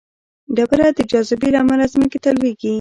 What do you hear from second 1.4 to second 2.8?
له امله ځمکې ته لویږي.